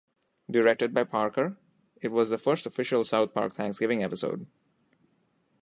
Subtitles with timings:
[0.49, 1.57] Directed by Parker,
[2.01, 4.47] it was the first official "South Park" Thanksgiving episode.